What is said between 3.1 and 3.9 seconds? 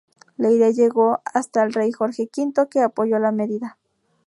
la medida.